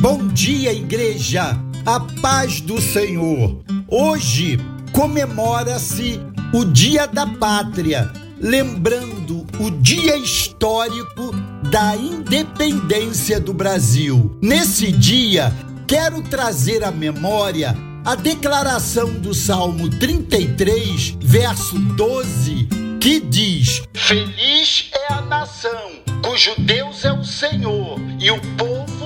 Bom 0.00 0.28
dia, 0.28 0.72
igreja. 0.72 1.60
A 1.84 2.00
paz 2.22 2.62
do 2.62 2.80
Senhor. 2.80 3.62
Hoje 3.86 4.58
comemora-se 4.92 6.18
o 6.54 6.64
Dia 6.64 7.06
da 7.06 7.26
Pátria, 7.26 8.10
lembrando 8.40 9.46
o 9.58 9.70
dia 9.70 10.16
histórico 10.16 11.32
da 11.70 11.94
independência 11.96 13.38
do 13.38 13.52
Brasil. 13.52 14.38
Nesse 14.40 14.90
dia, 14.90 15.52
quero 15.86 16.22
trazer 16.22 16.82
à 16.82 16.90
memória 16.90 17.76
a 18.02 18.14
declaração 18.14 19.12
do 19.12 19.34
Salmo 19.34 19.90
33, 19.90 21.18
verso 21.20 21.78
12, 21.78 22.68
que 22.98 23.20
diz: 23.20 23.82
Feliz 23.92 24.90
é 24.94 25.12
a 25.12 25.20
nação 25.20 25.90
cujo 26.22 26.54
Deus 26.58 27.04
é 27.04 27.12
o 27.12 27.24
Senhor 27.24 27.98
e 28.18 28.30
o 28.30 28.40
povo 28.56 28.99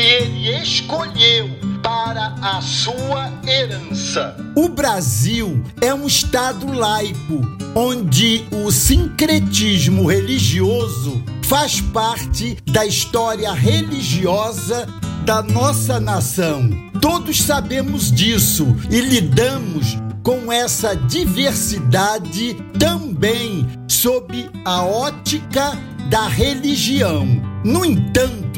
que 0.00 0.06
ele 0.06 0.62
escolheu 0.62 1.50
para 1.82 2.34
a 2.40 2.62
sua 2.62 3.30
herança. 3.46 4.34
O 4.56 4.68
Brasil 4.68 5.62
é 5.82 5.92
um 5.92 6.06
estado 6.06 6.72
laico 6.72 7.42
onde 7.74 8.46
o 8.50 8.72
sincretismo 8.72 10.06
religioso 10.06 11.22
faz 11.44 11.82
parte 11.82 12.56
da 12.66 12.86
história 12.86 13.52
religiosa 13.52 14.86
da 15.26 15.42
nossa 15.42 16.00
nação. 16.00 16.70
Todos 17.00 17.42
sabemos 17.42 18.10
disso 18.10 18.74
e 18.90 19.00
lidamos 19.00 19.98
com 20.22 20.50
essa 20.50 20.94
diversidade 20.96 22.54
também 22.78 23.66
sob 23.86 24.50
a 24.64 24.82
ótica 24.82 25.78
da 26.08 26.26
religião. 26.26 27.26
No 27.62 27.84
entanto, 27.84 28.50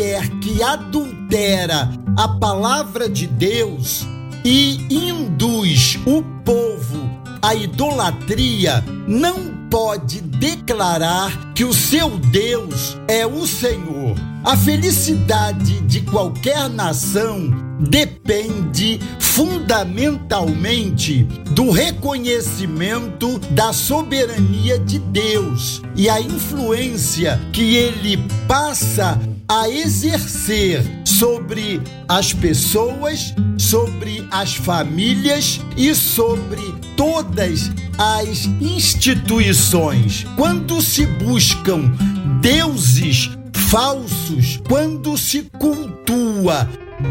qualquer 0.00 0.30
que 0.40 0.62
adultera 0.62 1.90
a 2.16 2.26
palavra 2.26 3.06
de 3.06 3.26
Deus 3.26 4.06
e 4.42 4.80
induz 4.90 5.98
o 6.06 6.22
povo 6.42 7.20
à 7.42 7.54
idolatria 7.54 8.82
não 9.06 9.60
pode 9.70 10.22
declarar 10.22 11.52
que 11.54 11.64
o 11.64 11.74
seu 11.74 12.18
Deus 12.18 12.96
é 13.06 13.26
o 13.26 13.46
Senhor. 13.46 14.16
A 14.42 14.56
felicidade 14.56 15.80
de 15.82 16.00
qualquer 16.00 16.70
nação 16.70 17.50
depende 17.78 18.98
fundamentalmente 19.18 21.24
do 21.54 21.70
reconhecimento 21.70 23.38
da 23.50 23.70
soberania 23.72 24.78
de 24.78 24.98
Deus 24.98 25.82
e 25.94 26.08
a 26.08 26.20
influência 26.20 27.38
que 27.52 27.76
ele 27.76 28.16
passa 28.48 29.20
a 29.50 29.68
exercer 29.68 30.80
sobre 31.04 31.82
as 32.08 32.32
pessoas, 32.32 33.34
sobre 33.58 34.24
as 34.30 34.54
famílias 34.54 35.60
e 35.76 35.92
sobre 35.92 36.62
todas 36.96 37.68
as 37.98 38.44
instituições. 38.60 40.24
Quando 40.36 40.80
se 40.80 41.04
buscam 41.04 41.92
deuses 42.40 43.28
falsos, 43.52 44.60
quando 44.68 45.18
se 45.18 45.42
cultua 45.58 46.68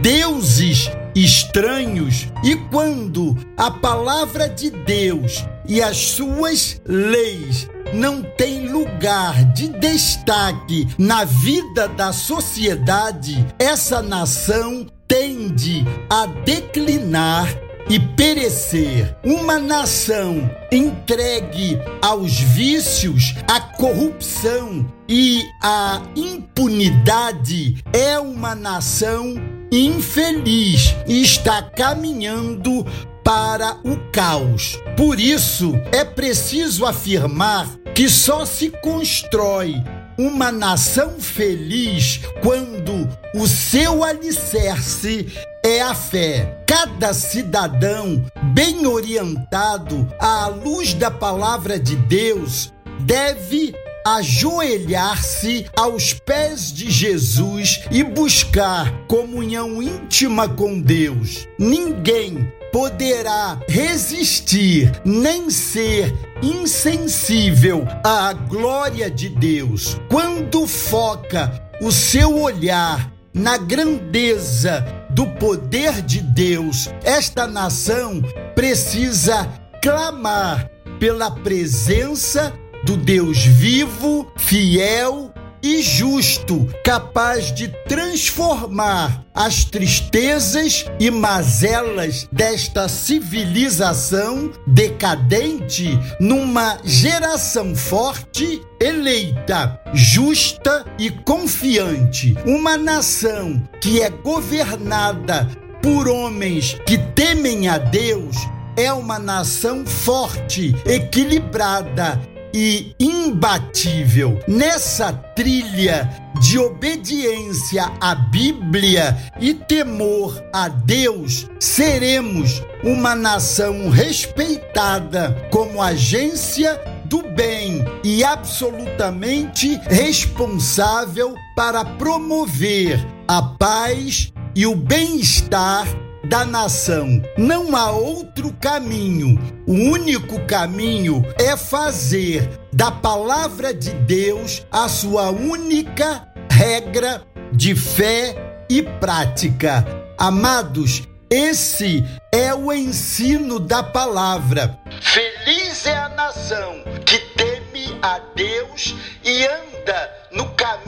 deuses 0.00 0.88
estranhos 1.14 2.28
e 2.42 2.56
quando 2.70 3.36
a 3.58 3.70
palavra 3.70 4.48
de 4.48 4.70
Deus 4.70 5.44
e 5.68 5.82
as 5.82 5.98
suas 5.98 6.80
leis 6.86 7.68
não 7.92 8.22
tem 8.22 8.68
lugar 8.68 9.44
de 9.52 9.68
destaque 9.68 10.88
na 10.98 11.24
vida 11.24 11.88
da 11.88 12.12
sociedade, 12.12 13.46
essa 13.58 14.00
nação 14.02 14.86
tende 15.06 15.84
a 16.08 16.26
declinar 16.26 17.48
e 17.88 17.98
perecer. 17.98 19.16
Uma 19.24 19.58
nação 19.58 20.50
entregue 20.70 21.78
aos 22.00 22.38
vícios, 22.38 23.34
à 23.46 23.60
corrupção 23.60 24.86
e 25.08 25.42
à 25.62 26.00
impunidade 26.16 27.82
é 27.92 28.18
uma 28.18 28.54
nação 28.54 29.34
infeliz 29.70 30.94
e 31.06 31.22
está 31.22 31.62
caminhando 31.62 32.86
para 33.24 33.76
o 33.84 33.96
caos. 34.12 34.78
Por 34.96 35.20
isso, 35.20 35.74
é 35.92 36.04
preciso 36.04 36.84
afirmar 36.84 37.68
que 37.94 38.08
só 38.08 38.44
se 38.44 38.70
constrói 38.70 39.74
uma 40.18 40.52
nação 40.52 41.18
feliz 41.18 42.20
quando 42.42 43.08
o 43.34 43.46
seu 43.46 44.04
alicerce 44.04 45.26
é 45.64 45.80
a 45.82 45.94
fé. 45.94 46.62
Cada 46.66 47.12
cidadão 47.12 48.24
bem 48.54 48.86
orientado 48.86 50.06
à 50.18 50.46
luz 50.48 50.94
da 50.94 51.10
palavra 51.10 51.78
de 51.78 51.96
Deus 51.96 52.72
deve 53.00 53.74
ajoelhar-se 54.04 55.66
aos 55.76 56.12
pés 56.12 56.72
de 56.72 56.90
Jesus 56.90 57.82
e 57.90 58.02
buscar 58.02 58.92
comunhão 59.06 59.82
íntima 59.82 60.48
com 60.48 60.80
Deus. 60.80 61.46
Ninguém 61.58 62.52
poderá 62.72 63.60
resistir 63.68 64.90
nem 65.04 65.50
ser 65.50 66.12
insensível 66.42 67.86
à 68.02 68.32
glória 68.32 69.10
de 69.10 69.28
Deus 69.28 70.00
quando 70.08 70.66
foca 70.66 71.70
o 71.80 71.92
seu 71.92 72.40
olhar 72.40 73.12
na 73.34 73.56
grandeza 73.56 74.84
do 75.10 75.26
poder 75.26 76.02
de 76.02 76.20
Deus. 76.20 76.88
Esta 77.04 77.46
nação 77.46 78.22
precisa 78.54 79.46
clamar 79.82 80.70
pela 80.98 81.30
presença 81.30 82.52
do 82.84 82.96
Deus 82.96 83.44
vivo, 83.44 84.30
fiel 84.36 85.31
e 85.62 85.80
justo, 85.80 86.68
capaz 86.84 87.54
de 87.54 87.68
transformar 87.86 89.24
as 89.34 89.64
tristezas 89.64 90.84
e 90.98 91.10
mazelas 91.10 92.28
desta 92.32 92.88
civilização 92.88 94.50
decadente 94.66 95.98
numa 96.20 96.78
geração 96.84 97.74
forte, 97.74 98.60
eleita, 98.80 99.80
justa 99.94 100.84
e 100.98 101.10
confiante. 101.10 102.36
Uma 102.44 102.76
nação 102.76 103.62
que 103.80 104.02
é 104.02 104.10
governada 104.10 105.48
por 105.80 106.08
homens 106.08 106.76
que 106.86 106.98
temem 106.98 107.68
a 107.68 107.78
Deus 107.78 108.36
é 108.76 108.92
uma 108.92 109.18
nação 109.18 109.84
forte, 109.84 110.74
equilibrada 110.86 112.31
e 112.52 112.94
imbatível. 112.98 114.38
Nessa 114.46 115.12
trilha 115.12 116.08
de 116.40 116.58
obediência 116.58 117.90
à 118.00 118.14
Bíblia 118.14 119.16
e 119.40 119.54
temor 119.54 120.42
a 120.52 120.68
Deus, 120.68 121.48
seremos 121.60 122.62
uma 122.82 123.14
nação 123.14 123.88
respeitada 123.88 125.48
como 125.50 125.80
agência 125.80 126.80
do 127.04 127.22
bem 127.22 127.84
e 128.02 128.24
absolutamente 128.24 129.78
responsável 129.88 131.34
para 131.54 131.84
promover 131.84 133.06
a 133.28 133.42
paz 133.42 134.32
e 134.54 134.66
o 134.66 134.74
bem-estar 134.74 135.86
da 136.24 136.44
nação. 136.44 137.22
Não 137.36 137.76
há 137.76 137.90
outro 137.90 138.52
caminho. 138.60 139.38
O 139.66 139.72
único 139.72 140.40
caminho 140.46 141.22
é 141.38 141.56
fazer 141.56 142.48
da 142.72 142.90
palavra 142.90 143.74
de 143.74 143.90
Deus 143.90 144.66
a 144.70 144.88
sua 144.88 145.30
única 145.30 146.28
regra 146.50 147.22
de 147.52 147.74
fé 147.74 148.64
e 148.68 148.82
prática. 148.82 149.84
Amados, 150.18 151.02
esse 151.28 152.04
é 152.30 152.54
o 152.54 152.72
ensino 152.72 153.58
da 153.58 153.82
palavra. 153.82 154.78
Feliz 155.00 155.86
é 155.86 155.96
a 155.96 156.08
nação 156.10 156.84
que 157.04 157.18
teme 157.36 157.98
a 158.02 158.18
Deus 158.34 158.94
e 159.24 159.46
anda 159.46 160.21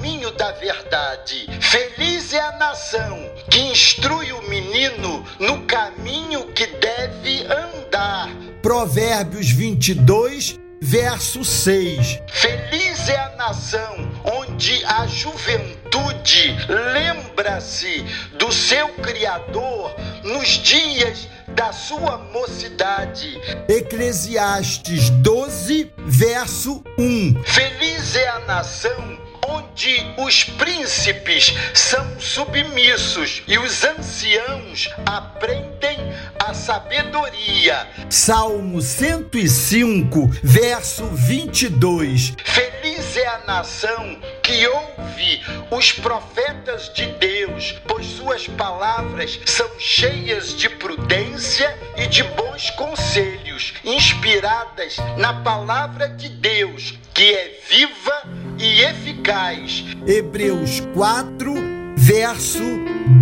caminho 0.05 0.31
da 0.33 0.53
verdade. 0.53 1.49
Feliz 1.63 2.35
é 2.35 2.41
a 2.41 2.53
nação 2.59 3.19
que 3.51 3.59
instrui 3.59 4.33
o 4.33 4.43
menino 4.43 5.25
no 5.39 5.63
caminho 5.63 6.53
que 6.53 6.67
deve 6.67 7.47
andar. 7.47 8.29
Provérbios 8.61 9.51
22, 9.51 10.61
verso 10.79 11.43
6. 11.43 12.21
Feliz 12.31 13.09
é 13.09 13.19
a 13.19 13.31
nação 13.37 14.11
onde 14.25 14.85
a 14.85 15.07
juventude 15.07 16.55
lembra-se 16.93 18.05
do 18.39 18.53
seu 18.53 18.89
Criador 18.97 19.97
nos 20.23 20.49
dias 20.49 21.27
da 21.49 21.73
sua 21.73 22.19
mocidade. 22.19 23.41
Eclesiastes 23.71 25.09
12, 25.09 25.91
verso 25.97 26.85
1. 26.99 27.43
Feliz 27.45 28.17
é 28.17 28.29
a 28.29 28.41
nação 28.41 29.25
onde 29.49 30.15
os 30.17 30.45
príncipes 30.45 31.55
são 31.75 32.19
submissos 32.19 33.43
e 33.47 33.59
os 33.59 33.85
anciãos 33.85 34.91
aprendem 35.07 35.99
a 36.39 36.55
sabedoria. 36.55 37.87
Salmo 38.09 38.81
105, 38.81 40.31
verso 40.43 41.07
22. 41.07 42.35
Feliz 42.45 43.17
é 43.17 43.27
a 43.27 43.39
nação 43.47 44.19
que 44.43 44.67
ouve 44.67 45.43
os 45.71 45.93
profetas 45.93 46.93
de 46.93 47.07
Deus, 47.07 47.75
pois 47.87 48.07
suas 48.07 48.47
palavras 48.47 49.41
são 49.47 49.69
cheias 49.79 50.55
de 50.55 50.69
prudência 50.69 51.77
e 51.97 52.07
de 52.07 52.23
bons 52.23 52.71
conselhos, 52.71 53.75
inspiradas 53.85 54.97
na 55.17 55.43
palavra 55.43 56.09
de 56.09 56.29
Deus, 56.29 56.95
que 57.13 57.35
é 57.35 57.61
viva 57.69 58.44
e 58.65 58.81
eficaz. 58.81 59.85
Hebreus 60.07 60.81
4, 60.95 61.55
verso 61.97 62.63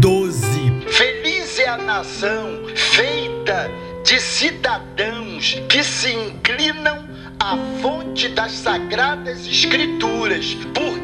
12. 0.01 0.41
Feliz 0.89 1.59
é 1.59 1.69
a 1.69 1.77
nação 1.77 2.63
feita 2.77 3.69
de 4.05 4.21
cidadãos 4.21 5.61
que 5.69 5.83
se 5.83 6.13
inclinam 6.13 7.09
à 7.41 7.57
fonte 7.81 8.29
das 8.29 8.53
sagradas 8.53 9.45
escrituras, 9.45 10.57
porque 10.73 11.02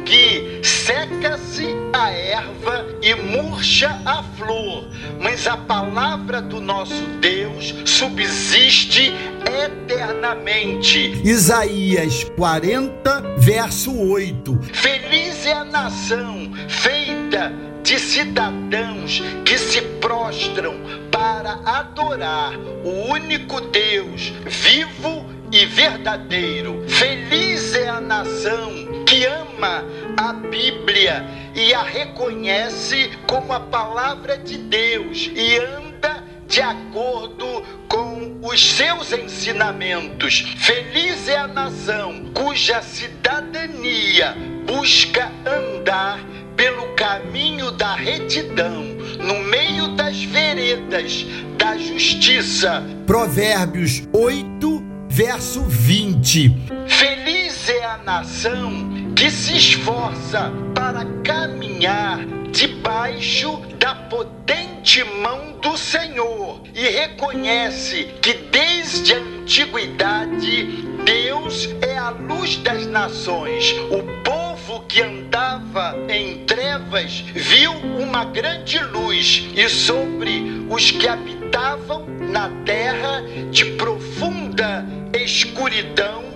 seca-se 0.63 1.67
a 1.93 2.09
erva 2.09 2.85
e 3.01 3.13
murcha 3.15 4.01
a 4.05 4.23
flor, 4.23 4.87
mas 5.19 5.45
a 5.47 5.55
palavra 5.55 6.41
do 6.41 6.59
nosso 6.59 7.05
Deus 7.19 7.75
subsiste 7.85 9.13
eternamente. 9.65 11.21
Isaías 11.23 12.23
40, 12.35 13.35
verso 13.37 13.95
8. 13.95 14.59
Feliz 14.73 15.45
é 15.45 15.53
a 15.53 15.63
nação 15.63 16.51
feita 16.67 17.53
de 17.83 17.99
cidadãos 17.99 19.21
que 19.45 19.57
se 19.57 19.81
prostram 19.99 20.75
para 21.11 21.59
adorar 21.65 22.53
o 22.83 23.11
único 23.11 23.61
Deus 23.61 24.33
vivo 24.45 25.25
e 25.51 25.65
verdadeiro. 25.65 26.83
Feliz 26.87 27.48
nação 27.99 29.03
que 29.05 29.25
ama 29.25 29.83
a 30.17 30.33
Bíblia 30.33 31.25
e 31.55 31.73
a 31.73 31.83
reconhece 31.83 33.11
como 33.27 33.53
a 33.53 33.59
palavra 33.59 34.37
de 34.37 34.57
Deus 34.57 35.29
e 35.35 35.57
anda 35.57 36.23
de 36.47 36.61
acordo 36.61 37.63
com 37.87 38.39
os 38.41 38.73
seus 38.75 39.11
ensinamentos. 39.13 40.39
Feliz 40.57 41.27
é 41.27 41.37
a 41.37 41.47
nação 41.47 42.31
cuja 42.33 42.81
cidadania 42.81 44.35
busca 44.65 45.31
andar 45.45 46.19
pelo 46.55 46.93
caminho 46.95 47.71
da 47.71 47.95
retidão, 47.95 48.83
no 49.19 49.39
meio 49.45 49.95
das 49.95 50.21
veredas 50.23 51.25
da 51.57 51.77
justiça. 51.77 52.83
Provérbios 53.05 54.03
8, 54.11 54.83
verso 55.07 55.61
20. 55.61 56.53
Feliz 56.87 57.28
é 57.69 57.85
a 57.85 57.97
nação 57.97 59.13
que 59.15 59.29
se 59.29 59.55
esforça 59.55 60.51
para 60.73 61.05
caminhar 61.23 62.19
debaixo 62.51 63.57
da 63.77 63.93
potente 63.93 65.03
mão 65.03 65.53
do 65.61 65.77
Senhor 65.77 66.61
e 66.73 66.81
reconhece 66.89 68.05
que 68.21 68.33
desde 68.33 69.13
a 69.13 69.17
antiguidade 69.17 70.65
Deus 71.05 71.69
é 71.81 71.95
a 71.97 72.09
luz 72.09 72.57
das 72.57 72.87
nações. 72.87 73.75
O 73.91 74.01
povo 74.23 74.81
que 74.87 75.01
andava 75.01 75.95
em 76.09 76.45
trevas 76.45 77.23
viu 77.35 77.73
uma 77.73 78.25
grande 78.25 78.79
luz 78.79 79.47
e 79.55 79.69
sobre 79.69 80.65
os 80.69 80.89
que 80.89 81.07
habitavam 81.07 82.07
na 82.31 82.49
terra 82.65 83.23
de 83.51 83.65
profunda 83.73 84.85
escuridão 85.13 86.28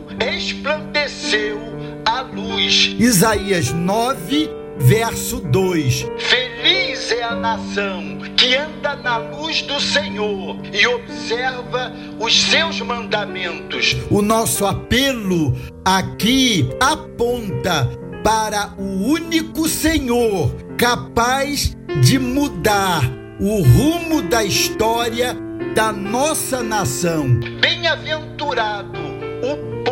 Isaías 3.00 3.72
9 3.72 4.50
verso 4.78 5.40
2: 5.40 6.06
Feliz 6.18 7.12
é 7.12 7.24
a 7.24 7.36
nação 7.36 8.19
que 8.38 8.56
anda 8.56 8.95
na 8.95 9.18
luz 9.18 9.62
do 9.63 9.80
Senhor 9.80 10.57
e 10.72 10.86
observa 10.88 11.92
os 12.19 12.42
seus 12.42 12.80
mandamentos. 12.81 13.95
O 14.10 14.22
nosso 14.22 14.66
apelo 14.66 15.56
aqui 15.86 16.69
aponta 16.80 17.90
para 18.24 18.74
o 18.78 19.07
único 19.07 19.68
Senhor 19.68 20.54
capaz 20.78 21.75
de 22.01 22.18
mudar 22.19 23.01
o 23.40 23.62
rumo 23.62 24.22
da 24.22 24.44
história 24.44 25.36
da 25.75 25.92
nossa 25.92 26.62
nação. 26.63 27.40
Bem-aventurado 27.60 29.00
o 29.00 29.82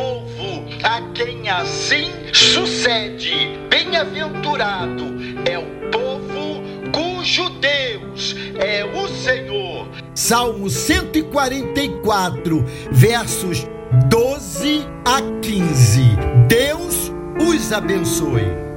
a 0.83 1.01
quem 1.13 1.50
assim 1.50 2.12
sucede. 2.33 3.60
Bem-aventurado 3.69 5.06
é 5.45 5.57
o 5.57 5.66
povo 5.92 6.62
cujo 6.92 7.50
Deus 7.60 8.36
é 8.60 8.83
o 8.86 9.07
Senhor. 9.07 9.88
Salmo 10.13 10.69
144, 10.69 12.63
versos 12.92 13.66
12 14.10 14.86
a 15.06 15.22
15. 15.42 16.01
Deus 16.48 17.12
os 17.39 17.72
abençoe. 17.74 18.70